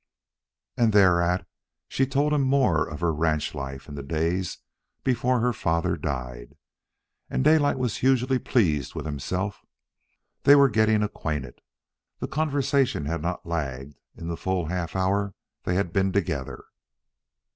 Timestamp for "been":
15.93-16.11